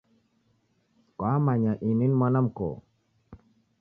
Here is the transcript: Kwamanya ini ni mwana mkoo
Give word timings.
Kwamanya 1.17 1.73
ini 1.89 2.05
ni 2.07 2.15
mwana 2.19 2.39
mkoo 2.45 2.77